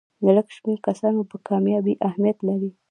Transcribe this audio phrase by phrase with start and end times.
[0.23, 1.19] د لږ شمېر کسانو
[1.49, 2.69] کامیابي اهمیت لري.